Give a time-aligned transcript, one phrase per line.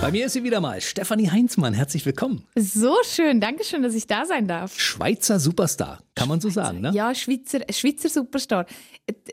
[0.00, 1.74] Bei mir ist sie wieder mal, Stefanie Heinzmann.
[1.74, 2.44] Herzlich willkommen.
[2.56, 4.80] So schön, danke schön, dass ich da sein darf.
[4.80, 6.90] Schweizer Superstar, kann man so sagen, ne?
[6.94, 8.64] Ja, Schweizer, Schweizer Superstar.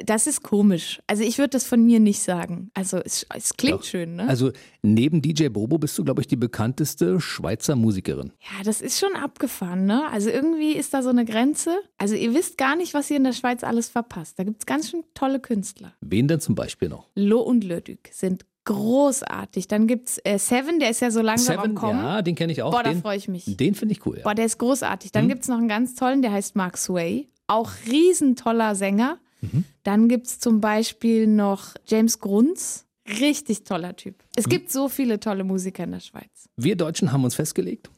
[0.05, 0.99] Das ist komisch.
[1.07, 2.69] Also ich würde das von mir nicht sagen.
[2.73, 3.83] Also es, es klingt Doch.
[3.85, 4.27] schön, ne?
[4.27, 4.51] Also
[4.81, 8.33] neben DJ Bobo bist du, glaube ich, die bekannteste Schweizer Musikerin.
[8.41, 10.09] ja, das ist schon abgefahren, ne?
[10.11, 11.77] Also irgendwie ist da so eine Grenze.
[11.97, 14.37] Also ihr wisst gar nicht, was ihr in der Schweiz alles verpasst.
[14.37, 15.93] Da gibt es ganz schön tolle Künstler.
[16.01, 17.07] Wen denn zum Beispiel noch?
[17.15, 19.67] Lo und Lödük sind großartig.
[19.67, 21.99] Dann gibt es äh, Seven, der ist ja so langsam am Seven, Kommen.
[21.99, 22.71] ja, den kenne ich auch.
[22.71, 23.45] Boah, da freue ich mich.
[23.57, 24.23] Den finde ich cool, ja.
[24.23, 25.09] Boah, der ist großartig.
[25.11, 25.13] Mhm.
[25.13, 27.27] Dann gibt es noch einen ganz tollen, der heißt Mark Sway.
[27.47, 29.17] Auch riesentoller Sänger.
[29.41, 29.63] Mhm.
[29.83, 32.85] Dann gibt es zum Beispiel noch James Grunz.
[33.21, 34.21] Richtig toller Typ.
[34.35, 34.49] Es Mhm.
[34.49, 36.49] gibt so viele tolle Musiker in der Schweiz.
[36.57, 37.89] Wir Deutschen haben uns festgelegt.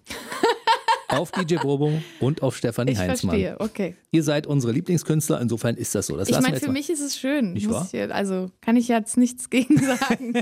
[1.10, 3.32] Auf DJ Bobo und auf Stefanie Ich Heinzmann.
[3.40, 3.96] verstehe, okay.
[4.12, 6.18] Ihr seid unsere Lieblingskünstler, insofern ist das so.
[6.18, 6.74] Das Ich meine, für mal.
[6.74, 7.54] mich ist es schön.
[7.54, 7.90] Nicht Muss wahr?
[7.92, 10.34] ich, also kann ich jetzt nichts gegen sagen.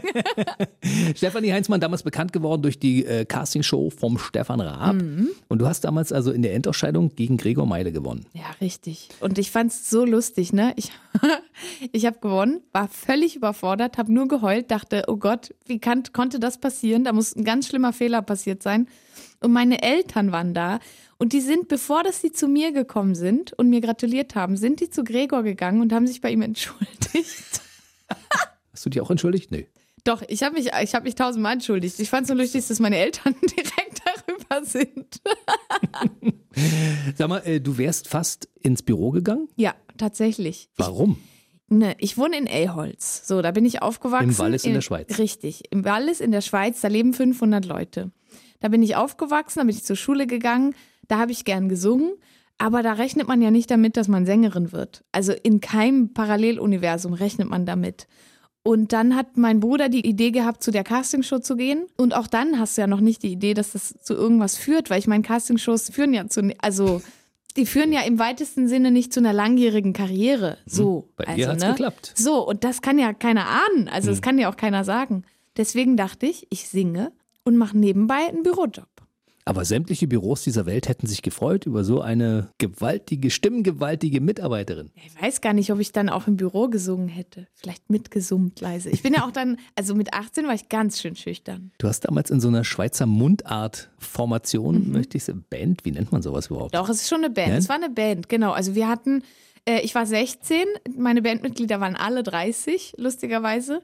[1.15, 4.95] Stefanie Heinzmann, damals bekannt geworden durch die äh, Castingshow vom Stefan Raab.
[4.95, 5.29] Mhm.
[5.47, 8.25] Und du hast damals also in der Endausscheidung gegen Gregor Meile gewonnen.
[8.33, 9.09] ja, richtig.
[9.19, 10.73] Und ich fand es so lustig, ne?
[10.77, 10.91] Ich,
[11.91, 16.39] ich habe gewonnen, war völlig überfordert, habe nur geheult, dachte, oh Gott, wie kann, konnte
[16.39, 17.03] das passieren?
[17.03, 18.87] Da muss ein ganz schlimmer Fehler passiert sein.
[19.39, 20.79] Und meine Eltern waren da.
[21.17, 24.79] Und die sind, bevor dass sie zu mir gekommen sind und mir gratuliert haben, sind
[24.79, 27.61] die zu Gregor gegangen und haben sich bei ihm entschuldigt.
[28.71, 29.51] Hast du dich auch entschuldigt?
[29.51, 29.67] Nee.
[30.03, 31.99] Doch, ich habe mich, ich hab mich tausendmal entschuldigt.
[31.99, 33.86] Ich fand es so lustig, dass meine Eltern direkt
[34.27, 35.21] darüber sind.
[37.15, 39.47] Sag mal, äh, du wärst fast ins Büro gegangen?
[39.55, 40.69] Ja, tatsächlich.
[40.77, 41.17] Warum?
[41.69, 43.27] Ne, ich wohne in Elholz.
[43.27, 44.29] So, da bin ich aufgewachsen.
[44.29, 45.17] Im Wallis in der Schweiz.
[45.17, 45.63] Richtig.
[45.71, 48.11] Im Wallis in der Schweiz, da leben 500 Leute.
[48.59, 50.75] Da bin ich aufgewachsen, da bin ich zur Schule gegangen,
[51.07, 52.13] da habe ich gern gesungen.
[52.57, 55.03] Aber da rechnet man ja nicht damit, dass man Sängerin wird.
[55.11, 58.07] Also in keinem Paralleluniversum rechnet man damit.
[58.67, 61.85] Und dann hat mein Bruder die Idee gehabt, zu der Castingshow zu gehen.
[61.95, 64.89] Und auch dann hast du ja noch nicht die Idee, dass das zu irgendwas führt,
[64.89, 67.01] weil ich meine, Castingshows führen ja zu, also
[67.55, 70.57] die führen ja im weitesten Sinne nicht zu einer langjährigen Karriere.
[70.65, 71.07] So.
[71.15, 71.69] Bei also, dir hat's ne?
[71.69, 72.11] geklappt.
[72.17, 73.87] So, und das kann ja keiner ahnen.
[73.87, 75.23] Also, das kann ja auch keiner sagen.
[75.55, 77.13] Deswegen dachte ich, ich singe
[77.45, 78.89] und mache nebenbei einen Bürojob.
[79.47, 84.91] Aber sämtliche Büros dieser Welt hätten sich gefreut über so eine gewaltige, stimmgewaltige Mitarbeiterin.
[84.93, 87.47] Ich weiß gar nicht, ob ich dann auch im Büro gesungen hätte.
[87.53, 88.89] Vielleicht mitgesummt leise.
[88.89, 91.71] Ich bin ja auch dann, also mit 18 war ich ganz schön schüchtern.
[91.77, 96.21] Du hast damals in so einer Schweizer Mundart-Formation, möchte ich sagen, Band, wie nennt man
[96.21, 96.75] sowas überhaupt?
[96.75, 97.47] Doch, es ist schon eine Band.
[97.47, 97.55] Ja?
[97.55, 98.51] Es war eine Band, genau.
[98.51, 99.23] Also wir hatten,
[99.63, 100.65] äh, ich war 16,
[100.97, 103.81] meine Bandmitglieder waren alle 30, lustigerweise.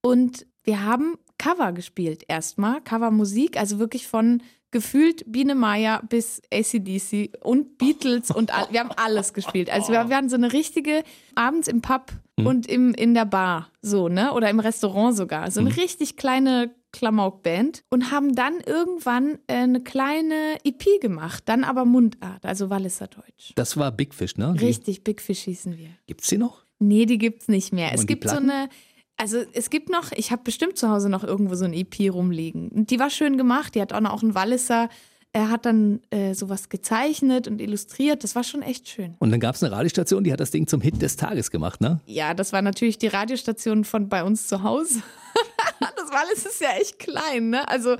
[0.00, 4.42] Und wir haben Cover gespielt erstmal, Covermusik, also wirklich von
[4.76, 9.70] gefühlt Biene Meier bis ACDC und Beatles und all, wir haben alles gespielt.
[9.70, 11.02] Also wir waren so eine richtige,
[11.34, 14.34] abends im Pub und im, in der Bar, so, ne?
[14.34, 15.50] Oder im Restaurant sogar.
[15.50, 21.64] So eine richtig kleine Klamauk-Band und haben dann irgendwann äh, eine kleine EP gemacht, dann
[21.64, 23.52] aber Mundart, also Walliser Deutsch.
[23.54, 24.54] Das war Big Fish, ne?
[24.60, 25.88] Richtig, Big Fish hießen wir.
[26.06, 26.66] Gibt's die noch?
[26.78, 27.94] Nee, die gibt's nicht mehr.
[27.94, 28.50] Es Und die gibt so Platten?
[28.50, 28.68] eine,
[29.16, 32.68] also es gibt noch, ich habe bestimmt zu Hause noch irgendwo so ein EP rumliegen.
[32.68, 34.88] Und die war schön gemacht, die hat auch noch auch einen Walliser,
[35.36, 39.16] er hat dann äh, sowas gezeichnet und illustriert, das war schon echt schön.
[39.18, 42.00] Und dann gab's eine Radiostation, die hat das Ding zum Hit des Tages gemacht, ne?
[42.06, 45.02] Ja, das war natürlich die Radiostation von bei uns zu Hause.
[45.80, 47.68] das Wallis ist ja echt klein, ne?
[47.68, 47.96] Also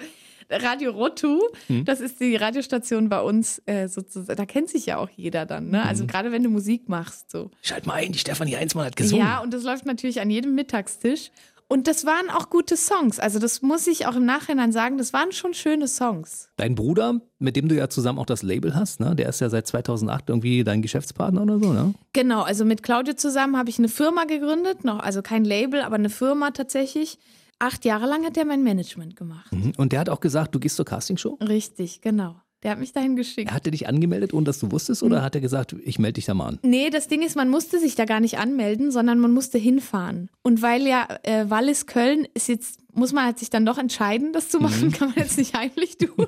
[0.50, 1.84] Radio Rotu, Hm.
[1.84, 5.70] das ist die Radiostation bei uns äh, sozusagen, da kennt sich ja auch jeder dann,
[5.70, 5.84] ne?
[5.84, 7.50] Also gerade wenn du Musik machst, so.
[7.62, 9.24] Schalt mal ein, die Stefanie Heinzmann hat gesungen.
[9.26, 11.30] Ja, und das läuft natürlich an jedem Mittagstisch.
[11.68, 13.18] Und das waren auch gute Songs.
[13.18, 16.48] Also das muss ich auch im Nachhinein sagen, das waren schon schöne Songs.
[16.56, 19.16] Dein Bruder, mit dem du ja zusammen auch das Label hast, ne?
[19.16, 21.92] Der ist ja seit 2008 irgendwie dein Geschäftspartner oder so, ne?
[22.12, 25.96] Genau, also mit Claudio zusammen habe ich eine Firma gegründet, noch, also kein Label, aber
[25.96, 27.18] eine Firma tatsächlich.
[27.58, 29.50] Acht Jahre lang hat er mein Management gemacht.
[29.52, 29.72] Mhm.
[29.76, 31.38] Und der hat auch gesagt, du gehst zur Castingshow?
[31.40, 32.36] Richtig, genau.
[32.62, 33.52] Der hat mich dahin geschickt.
[33.52, 36.24] Hat er dich angemeldet, ohne dass du wusstest, oder hat er gesagt, ich melde dich
[36.24, 36.58] da mal an?
[36.62, 40.30] Nee, das Ding ist, man musste sich da gar nicht anmelden, sondern man musste hinfahren.
[40.42, 44.32] Und weil ja äh, Wallis Köln ist jetzt, muss man halt sich dann doch entscheiden,
[44.32, 46.26] das zu machen, kann man jetzt nicht heimlich tun.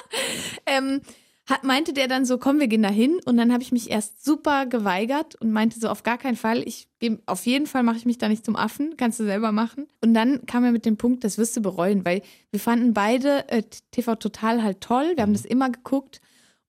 [0.66, 1.00] ähm,
[1.50, 3.20] hat, meinte der dann so, komm, wir gehen da hin.
[3.24, 6.66] Und dann habe ich mich erst super geweigert und meinte so, auf gar keinen Fall,
[6.66, 9.52] ich geh- auf jeden Fall mache ich mich da nicht zum Affen, kannst du selber
[9.52, 9.86] machen.
[10.00, 13.48] Und dann kam er mit dem Punkt, das wirst du bereuen, weil wir fanden beide
[13.48, 16.20] äh, TV Total halt toll, wir haben das immer geguckt.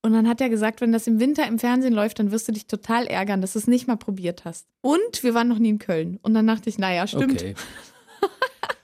[0.04, 2.52] Und dann hat er gesagt, wenn das im Winter im Fernsehen läuft, dann wirst du
[2.52, 4.66] dich total ärgern, dass du es nicht mal probiert hast.
[4.82, 6.18] Und wir waren noch nie in Köln.
[6.24, 7.34] Und dann dachte ich, naja, stimmt.
[7.40, 7.54] Okay.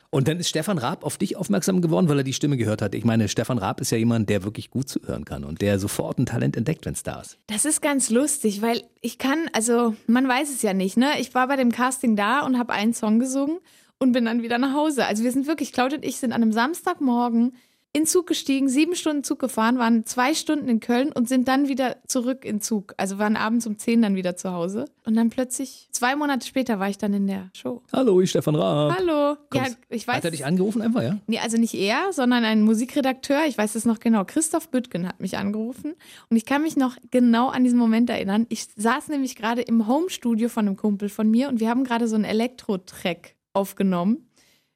[0.09, 2.95] Und dann ist Stefan Raab auf dich aufmerksam geworden, weil er die Stimme gehört hat.
[2.95, 6.17] Ich meine, Stefan Raab ist ja jemand, der wirklich gut zuhören kann und der sofort
[6.17, 7.37] ein Talent entdeckt, wenn es da ist.
[7.47, 11.19] Das ist ganz lustig, weil ich kann, also man weiß es ja nicht, ne?
[11.19, 13.59] Ich war bei dem Casting da und habe einen Song gesungen
[13.99, 15.05] und bin dann wieder nach Hause.
[15.05, 17.55] Also wir sind wirklich, Claudia und ich sind an einem Samstagmorgen
[17.97, 21.67] in Zug gestiegen, sieben Stunden Zug gefahren, waren zwei Stunden in Köln und sind dann
[21.67, 22.93] wieder zurück in Zug.
[22.97, 24.85] Also waren abends um zehn dann wieder zu Hause.
[25.03, 27.81] Und dann plötzlich, zwei Monate später, war ich dann in der Show.
[27.91, 28.95] Hallo, ich Stefan Raab.
[28.99, 29.35] Hallo.
[29.49, 30.17] Kommst, ja, ich weiß.
[30.17, 31.17] Hat er dich angerufen einfach, ja?
[31.25, 33.45] Nee, also nicht er, sondern ein Musikredakteur.
[33.47, 34.25] Ich weiß es noch genau.
[34.25, 35.95] Christoph Büttgen hat mich angerufen.
[36.29, 38.45] Und ich kann mich noch genau an diesen Moment erinnern.
[38.49, 42.07] Ich saß nämlich gerade im Homestudio von einem Kumpel von mir und wir haben gerade
[42.07, 44.29] so einen Elektro-Track aufgenommen.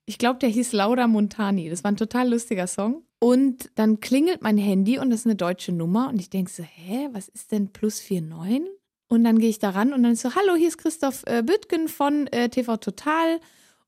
[0.07, 1.69] Ich glaube, der hieß Laura Montani.
[1.69, 3.03] Das war ein total lustiger Song.
[3.23, 6.09] Und dann klingelt mein Handy und das ist eine deutsche Nummer.
[6.09, 8.67] Und ich denke so, hä, was ist denn plus 49?
[9.09, 11.87] Und dann gehe ich da ran und dann so, hallo, hier ist Christoph äh, Büttgen
[11.87, 13.39] von äh, TV Total.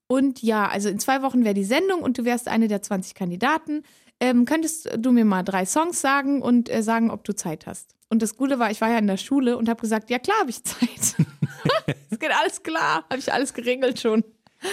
[0.05, 3.15] Und ja, also in zwei Wochen wäre die Sendung und du wärst eine der 20
[3.15, 3.81] Kandidaten.
[4.19, 7.95] Ähm, könntest du mir mal drei Songs sagen und äh, sagen, ob du Zeit hast?
[8.09, 10.41] Und das Gute war, ich war ja in der Schule und habe gesagt, ja klar,
[10.41, 11.15] habe ich Zeit.
[12.11, 14.23] Es geht alles klar, habe ich alles geregelt schon.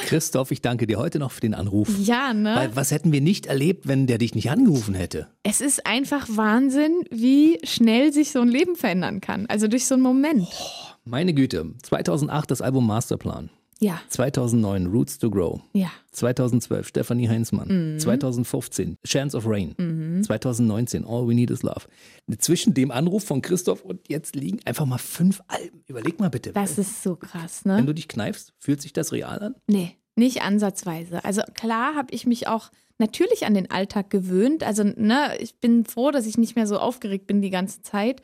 [0.07, 1.89] Christoph, ich danke dir heute noch für den Anruf.
[1.99, 2.55] Ja, ne?
[2.55, 5.29] Weil was hätten wir nicht erlebt, wenn der dich nicht angerufen hätte?
[5.43, 9.47] Es ist einfach Wahnsinn, wie schnell sich so ein Leben verändern kann.
[9.47, 10.47] Also durch so einen Moment.
[10.61, 11.75] Oh, meine Güte.
[11.83, 13.51] 2008 das Album Masterplan.
[13.81, 14.01] Ja.
[14.09, 15.61] 2009 Roots to Grow.
[15.73, 15.91] Ja.
[16.13, 17.95] 2012 Stephanie Heinzmann.
[17.95, 17.99] Mhm.
[17.99, 19.75] 2015 Chance of Rain.
[19.79, 20.23] Mhm.
[20.23, 21.83] 2019 All We Need Is Love.
[22.39, 25.83] Zwischen dem Anruf von Christoph und jetzt liegen einfach mal fünf Alben.
[25.87, 26.53] Überleg mal bitte.
[26.53, 27.79] Das ist so krass, ne?
[27.79, 29.55] Wenn du dich kneifst, fühlt sich das real an?
[29.67, 31.25] Nee, nicht ansatzweise.
[31.25, 34.63] Also klar habe ich mich auch natürlich an den Alltag gewöhnt.
[34.63, 38.21] Also ne, ich bin froh, dass ich nicht mehr so aufgeregt bin die ganze Zeit.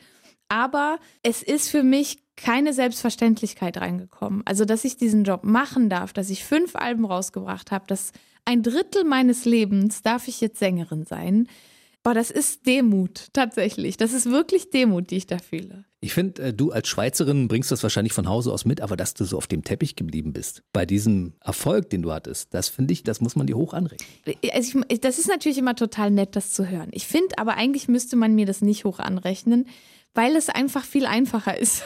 [0.49, 4.43] Aber es ist für mich keine Selbstverständlichkeit reingekommen.
[4.45, 8.13] Also, dass ich diesen Job machen darf, dass ich fünf Alben rausgebracht habe, dass
[8.45, 11.49] ein Drittel meines Lebens darf ich jetzt Sängerin sein.
[12.07, 13.97] Boah, das ist Demut, tatsächlich.
[13.97, 15.85] Das ist wirklich Demut, die ich da fühle.
[15.99, 19.15] Ich finde, äh, du als Schweizerin bringst das wahrscheinlich von Hause aus mit, aber dass
[19.15, 22.93] du so auf dem Teppich geblieben bist, bei diesem Erfolg, den du hattest, das finde
[22.93, 24.09] ich, das muss man dir hoch anrechnen.
[24.53, 26.91] Also ich, das ist natürlich immer total nett, das zu hören.
[26.93, 29.67] Ich finde aber eigentlich müsste man mir das nicht hoch anrechnen,
[30.17, 31.85] weil es einfach viel einfacher ist,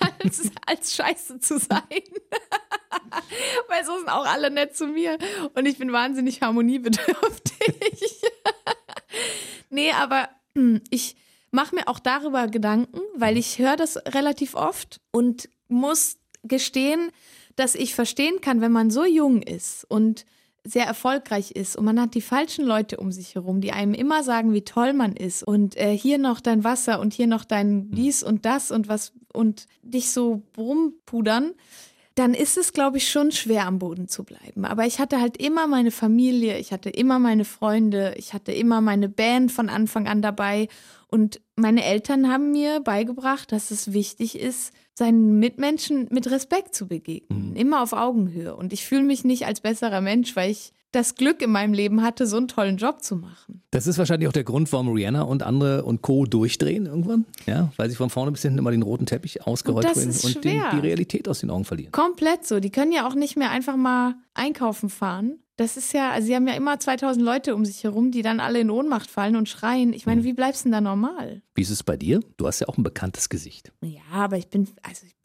[0.22, 1.80] als, als scheiße zu sein.
[3.68, 5.18] weil so sind auch alle nett zu mir
[5.54, 8.22] und ich bin wahnsinnig harmoniebedürftig.
[9.70, 11.16] nee, aber hm, ich
[11.50, 17.10] mache mir auch darüber Gedanken, weil ich höre das relativ oft und muss gestehen,
[17.56, 20.24] dass ich verstehen kann, wenn man so jung ist und
[20.64, 24.22] sehr erfolgreich ist und man hat die falschen Leute um sich herum, die einem immer
[24.22, 27.68] sagen, wie toll man ist und äh, hier noch dein Wasser und hier noch dein
[27.68, 27.90] hm.
[27.92, 31.54] dies und das und was und dich so rumpudern,
[32.18, 34.64] dann ist es, glaube ich, schon schwer am Boden zu bleiben.
[34.64, 38.80] Aber ich hatte halt immer meine Familie, ich hatte immer meine Freunde, ich hatte immer
[38.80, 40.68] meine Band von Anfang an dabei
[41.06, 46.88] und meine Eltern haben mir beigebracht, dass es wichtig ist, seinen Mitmenschen mit Respekt zu
[46.88, 47.56] begegnen, mhm.
[47.56, 48.56] immer auf Augenhöhe.
[48.56, 52.02] Und ich fühle mich nicht als besserer Mensch, weil ich das Glück in meinem Leben
[52.02, 53.62] hatte, so einen tollen Job zu machen.
[53.70, 56.24] Das ist wahrscheinlich auch der Grund, warum Rihanna und andere und Co.
[56.24, 57.26] durchdrehen irgendwann.
[57.46, 60.62] Ja, weil sie von vorne bis hinten immer den roten Teppich ausgerollt werden und den,
[60.72, 61.92] die Realität aus den Augen verlieren.
[61.92, 62.60] Komplett so.
[62.60, 65.38] Die können ja auch nicht mehr einfach mal einkaufen fahren.
[65.56, 68.38] Das ist ja, also sie haben ja immer 2000 Leute um sich herum, die dann
[68.38, 69.92] alle in Ohnmacht fallen und schreien.
[69.92, 70.24] Ich meine, hm.
[70.24, 71.42] wie bleibst du denn da normal?
[71.56, 72.20] Wie ist es bei dir?
[72.36, 73.72] Du hast ja auch ein bekanntes Gesicht.
[73.82, 75.17] Ja, aber ich bin, also ich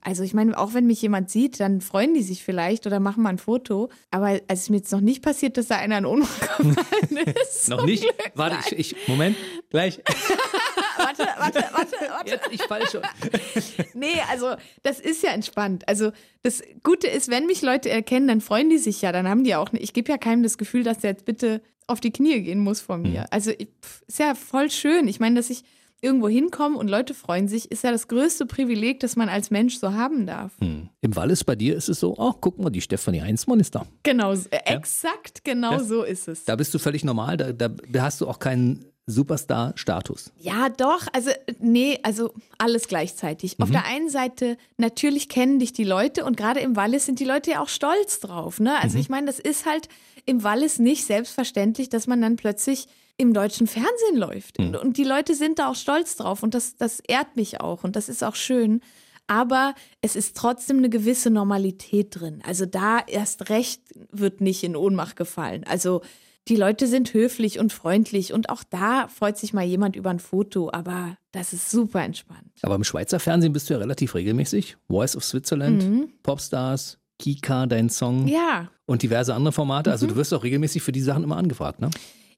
[0.00, 3.22] also ich meine, auch wenn mich jemand sieht, dann freuen die sich vielleicht oder machen
[3.22, 3.90] mal ein Foto.
[4.10, 7.68] Aber es ist mir jetzt noch nicht passiert, dass da einer in Ohnmacht gefallen ist.
[7.68, 8.04] noch nicht?
[8.34, 9.36] Warte, ich, ich, Moment,
[9.70, 10.00] gleich.
[10.96, 12.30] warte, warte, warte, warte.
[12.30, 13.02] Jetzt, ich fall schon.
[13.94, 15.86] nee, also das ist ja entspannt.
[15.88, 19.12] Also das Gute ist, wenn mich Leute erkennen, dann freuen die sich ja.
[19.12, 22.00] Dann haben die auch, ich gebe ja keinem das Gefühl, dass der jetzt bitte auf
[22.00, 23.20] die Knie gehen muss von mir.
[23.20, 23.26] Mhm.
[23.30, 25.08] Also ist ja voll schön.
[25.08, 25.64] Ich meine, dass ich
[26.00, 29.78] irgendwo hinkommen und Leute freuen sich, ist ja das größte Privileg, das man als Mensch
[29.78, 30.52] so haben darf.
[30.60, 30.88] Hm.
[31.00, 33.86] Im Wallis bei dir ist es so, ach, guck mal, die Stefanie Heinzmann ist da.
[34.02, 34.42] Genau, ja?
[34.66, 36.44] exakt genau das, so ist es.
[36.44, 40.32] Da bist du völlig normal, da, da, da hast du auch keinen Superstar-Status.
[40.38, 41.06] Ja, doch.
[41.12, 43.58] Also, nee, also alles gleichzeitig.
[43.58, 43.62] Mhm.
[43.64, 47.24] Auf der einen Seite, natürlich kennen dich die Leute und gerade im Wallis sind die
[47.24, 48.60] Leute ja auch stolz drauf.
[48.60, 48.78] Ne?
[48.80, 49.00] Also, mhm.
[49.00, 49.88] ich meine, das ist halt
[50.26, 52.86] im Wallis nicht selbstverständlich, dass man dann plötzlich
[53.18, 54.58] im deutschen Fernsehen läuft.
[54.58, 54.76] Mhm.
[54.76, 57.96] Und die Leute sind da auch stolz drauf und das, das ehrt mich auch und
[57.96, 58.80] das ist auch schön.
[59.26, 62.40] Aber es ist trotzdem eine gewisse Normalität drin.
[62.46, 65.64] Also da erst recht wird nicht in Ohnmacht gefallen.
[65.68, 66.00] Also
[66.46, 70.18] die Leute sind höflich und freundlich und auch da freut sich mal jemand über ein
[70.20, 72.52] Foto, aber das ist super entspannt.
[72.62, 74.78] Aber im Schweizer Fernsehen bist du ja relativ regelmäßig.
[74.88, 76.08] Voice of Switzerland, mhm.
[76.22, 78.70] Popstars, Kika, dein Song Ja.
[78.86, 79.90] und diverse andere Formate.
[79.90, 81.90] Also du wirst auch regelmäßig für die Sachen immer angefragt, ne?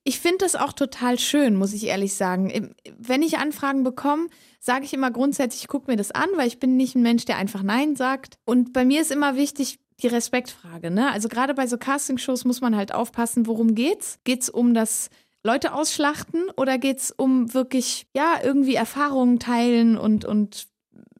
[0.02, 2.74] Ich finde das auch total schön, muss ich ehrlich sagen.
[2.98, 4.28] Wenn ich Anfragen bekomme,
[4.58, 7.26] sage ich immer grundsätzlich, ich gucke mir das an, weil ich bin nicht ein Mensch,
[7.26, 8.38] der einfach Nein sagt.
[8.44, 10.90] Und bei mir ist immer wichtig die Respektfrage.
[10.90, 11.10] Ne?
[11.10, 14.18] Also gerade bei so Castingshows muss man halt aufpassen, worum geht's?
[14.24, 15.10] Geht's um das
[15.42, 20.66] Leute ausschlachten oder geht's um wirklich, ja, irgendwie Erfahrungen teilen und, und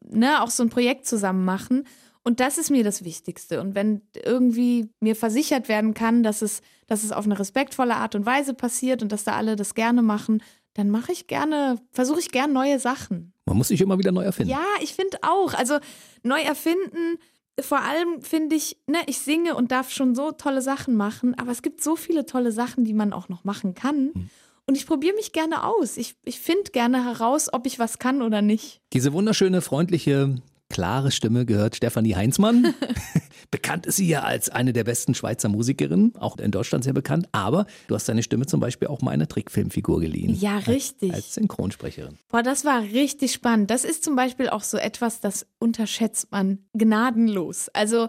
[0.01, 1.85] ne, auch so ein Projekt zusammen machen?
[2.23, 3.59] Und das ist mir das Wichtigste.
[3.61, 8.15] Und wenn irgendwie mir versichert werden kann, dass es, dass es auf eine respektvolle Art
[8.15, 12.19] und Weise passiert und dass da alle das gerne machen, dann mache ich gerne, versuche
[12.19, 13.33] ich gern neue Sachen.
[13.45, 14.51] Man muss sich immer wieder neu erfinden.
[14.51, 15.53] Ja, ich finde auch.
[15.53, 15.79] Also
[16.23, 17.17] neu erfinden,
[17.59, 21.51] vor allem finde ich, ne, ich singe und darf schon so tolle Sachen machen, aber
[21.51, 24.29] es gibt so viele tolle Sachen, die man auch noch machen kann.
[24.67, 25.97] Und ich probiere mich gerne aus.
[25.97, 28.79] Ich, ich finde gerne heraus, ob ich was kann oder nicht.
[28.93, 30.35] Diese wunderschöne, freundliche,
[30.71, 32.73] klare Stimme gehört Stefanie Heinzmann.
[33.51, 37.27] bekannt ist sie ja als eine der besten Schweizer Musikerinnen, auch in Deutschland sehr bekannt.
[37.33, 40.33] Aber du hast deine Stimme zum Beispiel auch mal einer Trickfilmfigur geliehen.
[40.33, 41.13] Ja, richtig.
[41.13, 42.17] Als Synchronsprecherin.
[42.29, 43.69] Boah, das war richtig spannend.
[43.69, 47.69] Das ist zum Beispiel auch so etwas, das unterschätzt man gnadenlos.
[47.69, 48.07] Also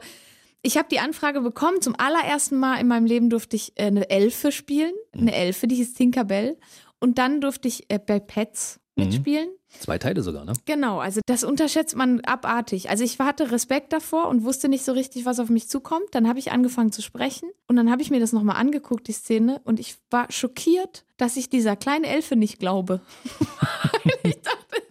[0.62, 4.09] ich habe die Anfrage bekommen, zum allerersten Mal in meinem Leben durfte ich äh, eine
[4.09, 4.92] Elfe spielen.
[5.12, 6.57] Eine Elfe, die hieß Tinkerbell.
[7.00, 9.49] Und dann durfte ich äh, bei Pets mitspielen.
[9.81, 10.52] Zwei Teile sogar, ne?
[10.64, 12.91] Genau, also das unterschätzt man abartig.
[12.91, 16.07] Also ich hatte Respekt davor und wusste nicht so richtig, was auf mich zukommt.
[16.12, 19.12] Dann habe ich angefangen zu sprechen und dann habe ich mir das nochmal angeguckt, die
[19.12, 23.00] Szene, und ich war schockiert, dass ich dieser kleinen Elfe nicht glaube.
[24.23, 24.83] ich dachte,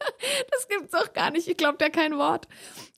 [0.51, 1.47] das gibt's doch gar nicht.
[1.47, 2.47] Ich glaube da kein Wort.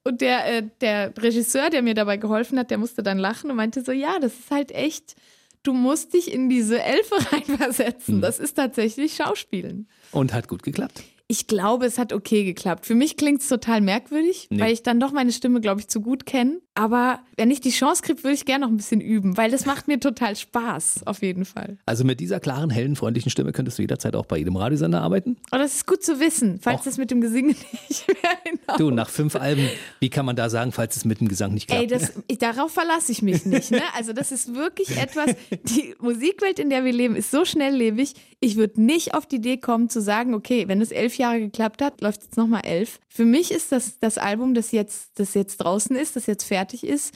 [0.04, 3.58] Und der, äh, der Regisseur, der mir dabei geholfen hat, der musste dann lachen und
[3.58, 5.16] meinte so, ja, das ist halt echt,
[5.64, 8.22] du musst dich in diese Elfe reinversetzen.
[8.22, 9.88] Das ist tatsächlich Schauspielen.
[10.12, 11.04] Und hat gut geklappt.
[11.34, 12.86] Ich glaube, es hat okay geklappt.
[12.86, 14.60] Für mich klingt es total merkwürdig, Nee.
[14.62, 16.62] weil ich dann doch meine Stimme, glaube ich, zu gut kenne.
[16.76, 19.66] Aber wenn ich die Chance kriege, würde ich gerne noch ein bisschen üben, weil das
[19.66, 21.78] macht mir total Spaß, auf jeden Fall.
[21.88, 25.38] Also mit dieser klaren, hellen, freundlichen Stimme könntest du jederzeit auch bei jedem Radiosender arbeiten.
[25.52, 26.86] Und das ist gut zu wissen, falls Och.
[26.86, 27.56] das mit dem Gesingen
[27.90, 28.80] nicht mehr hinhaut.
[28.80, 29.68] Du, nach fünf Alben,
[30.02, 31.82] wie kann man da sagen, falls es mit dem Gesang nicht klappt?
[31.82, 33.72] Ey, das, ich, darauf verlasse ich mich nicht.
[33.72, 33.82] Ne?
[33.96, 38.14] Also das ist wirklich etwas, die Musikwelt, in der wir leben, ist so schnelllebig.
[38.40, 41.82] Ich würde nicht auf die Idee kommen zu sagen, okay, wenn es elf Jahre geklappt
[41.82, 43.00] hat, läuft jetzt nochmal elf.
[43.08, 46.84] Für mich ist das, das Album, das jetzt, das jetzt draußen ist, das jetzt fertig
[46.86, 47.14] ist,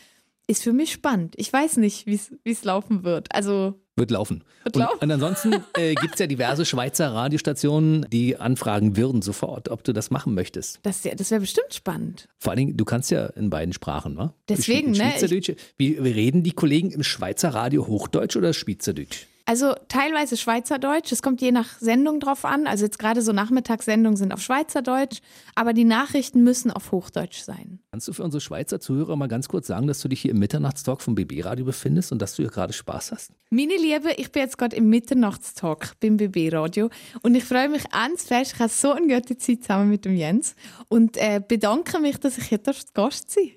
[0.47, 1.35] ist für mich spannend.
[1.37, 3.27] Ich weiß nicht, wie es laufen wird.
[3.35, 4.45] Also Wird laufen.
[4.63, 4.99] Wird und, laufen.
[5.01, 9.91] und ansonsten äh, gibt es ja diverse Schweizer Radiostationen, die anfragen würden sofort, ob du
[9.91, 10.79] das machen möchtest.
[10.83, 12.29] das, das wäre bestimmt spannend.
[12.39, 14.33] Vor allen Dingen, du kannst ja in beiden Sprachen, wa?
[14.47, 14.97] Deswegen, ne?
[14.97, 15.51] Schweizerdeutsch.
[15.77, 19.27] Wie, wie reden die Kollegen im Schweizer Radio Hochdeutsch oder Schweizerdeutsch?
[19.49, 22.67] Also teilweise Schweizerdeutsch, es kommt je nach Sendung drauf an.
[22.67, 25.19] Also jetzt gerade so Nachmittagssendungen sind auf Schweizerdeutsch,
[25.55, 27.79] aber die Nachrichten müssen auf Hochdeutsch sein.
[27.89, 30.39] Kannst du für unsere Schweizer Zuhörer mal ganz kurz sagen, dass du dich hier im
[30.39, 33.31] Mitternachtstalk vom BB-Radio befindest und dass du hier gerade Spaß hast?
[33.49, 36.89] Meine Liebe, ich bin jetzt gerade im Mitternachtstalk beim BB-Radio
[37.21, 38.55] und ich freue mich ganz fest.
[38.55, 40.57] Ich habe so eine gute Zeit zusammen mit dem Jens
[40.89, 42.59] und äh, bedanke mich, dass ich hier
[42.93, 43.51] Gast sein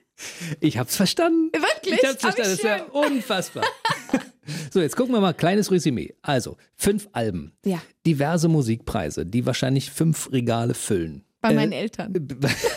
[0.60, 1.50] Ich hab's verstanden.
[1.52, 2.00] Wirklich?
[2.00, 2.42] Ich hab's Aber verstanden.
[2.42, 3.64] Das ist ja unfassbar.
[4.72, 6.14] so, jetzt gucken wir mal, kleines Resümee.
[6.22, 11.24] Also, fünf Alben, Ja, diverse Musikpreise, die wahrscheinlich fünf Regale füllen.
[11.40, 12.12] Bei Äh, meinen Eltern.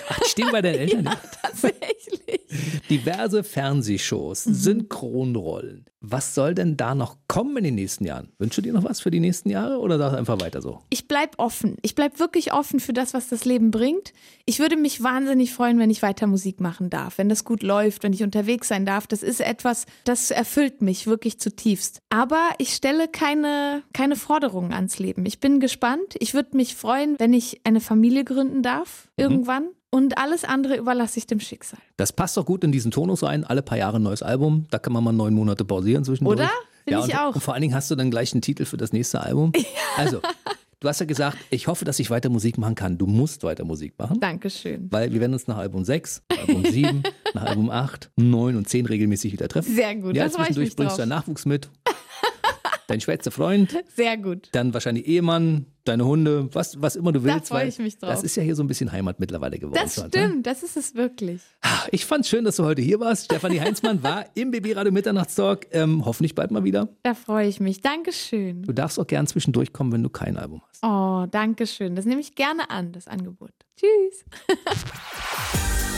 [0.10, 1.06] Ach, stehen bei deinen Eltern.
[1.06, 2.42] Ja, tatsächlich.
[2.90, 4.54] Diverse Fernsehshows, Mhm.
[4.54, 5.86] Synchronrollen.
[6.06, 8.34] Was soll denn da noch kommen in den nächsten Jahren?
[8.38, 10.80] Wünschst du dir noch was für die nächsten Jahre oder sagst du einfach weiter so?
[10.90, 11.78] Ich bleib offen.
[11.82, 14.12] Ich bleib wirklich offen für das, was das Leben bringt.
[14.46, 18.04] Ich würde mich wahnsinnig freuen, wenn ich weiter Musik machen darf, wenn das gut läuft,
[18.04, 19.08] wenn ich unterwegs sein darf.
[19.08, 22.00] Das ist etwas, das erfüllt mich wirklich zutiefst.
[22.10, 25.26] Aber ich stelle keine, keine Forderungen ans Leben.
[25.26, 26.16] Ich bin gespannt.
[26.20, 29.70] Ich würde mich freuen, wenn ich eine Familie gründen darf, irgendwann.
[29.90, 31.80] Und alles andere überlasse ich dem Schicksal.
[31.98, 33.44] Das passt doch gut in diesen Tonus rein.
[33.44, 34.66] Alle paar Jahre ein neues Album.
[34.72, 36.40] Da kann man mal neun Monate pausieren zwischendurch.
[36.40, 36.50] Oder?
[36.84, 37.36] Find ja, ich und, auch.
[37.36, 39.52] Und vor allen Dingen hast du dann gleich einen Titel für das nächste Album.
[39.96, 40.22] Also,
[40.80, 42.98] du hast ja gesagt, ich hoffe, dass ich weiter Musik machen kann.
[42.98, 44.20] Du musst weiter Musik machen.
[44.20, 44.88] Dankeschön.
[44.90, 47.04] Weil wir werden uns nach Album 6, Album 7,
[47.36, 49.76] nach Album 8, 9 und 10 regelmäßig wieder treffen.
[49.76, 50.16] Sehr gut.
[50.16, 50.98] Ja, das zwischendurch bringst du drauf.
[50.98, 51.70] deinen Nachwuchs mit.
[52.88, 54.50] Dein schwätzer Freund, Sehr gut.
[54.52, 57.48] dann wahrscheinlich Ehemann, deine Hunde, was, was immer du willst.
[57.50, 58.10] freu weil ich mich drauf.
[58.10, 59.80] Das ist ja hier so ein bisschen Heimat mittlerweile geworden.
[59.82, 60.46] Das uns, stimmt.
[60.48, 61.42] Das ist es wirklich.
[61.64, 61.70] Ne?
[61.92, 63.26] Ich fand's schön, dass du heute hier warst.
[63.26, 65.68] Stefanie Heinzmann war im BB Radio Mitternachtstalk.
[65.72, 66.90] Ähm, hoffentlich bald mal wieder.
[67.04, 67.82] Da freue ich mich.
[67.82, 68.64] Dankeschön.
[68.64, 70.84] Du darfst auch gern zwischendurch kommen, wenn du kein Album hast.
[70.84, 71.96] Oh, danke schön.
[71.96, 73.52] Das nehme ich gerne an, das Angebot.
[73.78, 74.26] Tschüss.